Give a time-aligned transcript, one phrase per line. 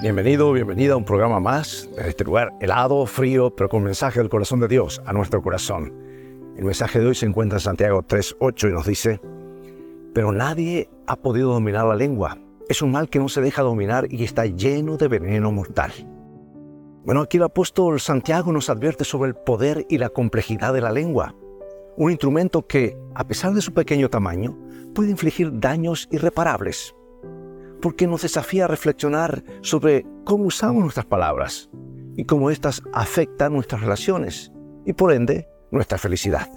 [0.00, 4.30] Bienvenido, bienvenida a un programa más de este lugar helado, frío, pero con mensaje del
[4.30, 5.92] corazón de Dios a nuestro corazón.
[6.56, 9.20] El mensaje de hoy se encuentra en Santiago 3.8 y nos dice,
[10.14, 12.38] pero nadie ha podido dominar la lengua.
[12.70, 15.92] Es un mal que no se deja dominar y está lleno de veneno mortal.
[17.04, 20.92] Bueno, aquí el apóstol Santiago nos advierte sobre el poder y la complejidad de la
[20.92, 21.34] lengua.
[21.98, 24.56] Un instrumento que, a pesar de su pequeño tamaño,
[24.94, 26.94] puede infligir daños irreparables
[27.80, 31.70] porque nos desafía a reflexionar sobre cómo usamos nuestras palabras
[32.16, 34.52] y cómo éstas afectan nuestras relaciones
[34.84, 36.48] y por ende nuestra felicidad.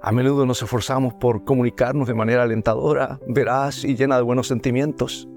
[0.00, 5.28] A menudo nos esforzamos por comunicarnos de manera alentadora, veraz y llena de buenos sentimientos.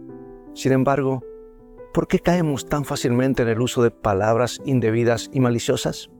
[0.53, 1.23] Sin embargo,
[1.93, 6.11] ¿por qué caemos tan fácilmente en el uso de palabras indebidas y maliciosas?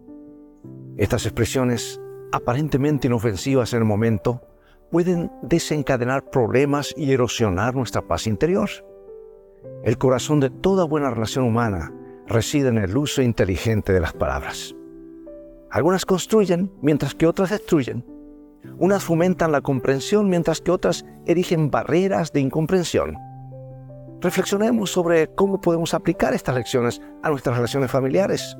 [0.98, 2.02] Estas expresiones,
[2.32, 4.42] aparentemente inofensivas en el momento,
[4.92, 8.70] pueden desencadenar problemas y erosionar nuestra paz interior.
[9.84, 11.94] El corazón de toda buena relación humana
[12.28, 14.76] reside en el uso inteligente de las palabras.
[15.72, 18.06] Algunas construyen mientras que otras destruyen.
[18.78, 23.16] Unas fomentan la comprensión mientras que otras erigen barreras de incomprensión.
[24.20, 28.56] Reflexionemos sobre cómo podemos aplicar estas lecciones a nuestras relaciones familiares,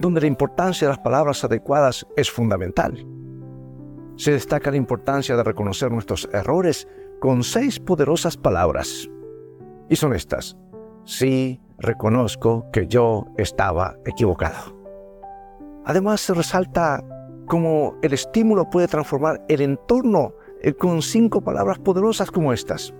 [0.00, 3.06] donde la importancia de las palabras adecuadas es fundamental
[4.22, 6.86] se destaca la importancia de reconocer nuestros errores
[7.18, 9.10] con seis poderosas palabras.
[9.88, 10.56] Y son estas.
[11.04, 14.78] Sí, reconozco que yo estaba equivocado.
[15.84, 17.04] Además se resalta
[17.46, 22.94] cómo el estímulo puede transformar el entorno eh, con cinco palabras poderosas como estas.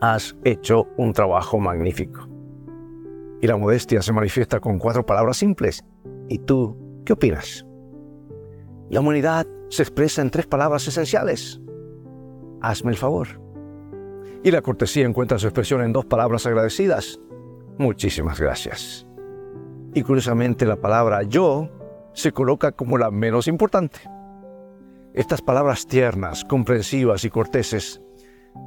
[0.00, 2.28] Has hecho un trabajo magnífico.
[3.40, 5.84] Y la modestia se manifiesta con cuatro palabras simples.
[6.28, 7.64] ¿Y tú qué opinas?
[8.92, 11.58] La humanidad se expresa en tres palabras esenciales.
[12.60, 13.26] Hazme el favor.
[14.44, 17.18] Y la cortesía encuentra su expresión en dos palabras agradecidas.
[17.78, 19.06] Muchísimas gracias.
[19.94, 21.70] Y curiosamente la palabra yo
[22.12, 23.98] se coloca como la menos importante.
[25.14, 28.02] Estas palabras tiernas, comprensivas y corteses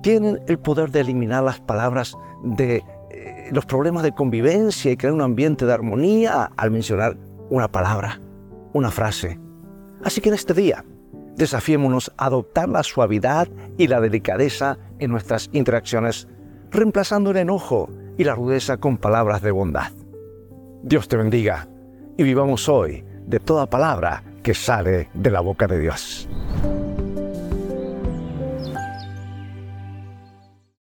[0.02, 5.14] tienen el poder de eliminar las palabras de eh, los problemas de convivencia y crear
[5.14, 7.16] un ambiente de armonía al mencionar
[7.52, 8.20] una palabra,
[8.74, 9.45] una frase.
[10.06, 10.86] Así que en este día,
[11.36, 16.28] desafiémonos a adoptar la suavidad y la delicadeza en nuestras interacciones,
[16.70, 19.92] reemplazando el enojo y la rudeza con palabras de bondad.
[20.84, 21.68] Dios te bendiga
[22.18, 26.30] y vivamos hoy de toda palabra que sale de la boca de Dios.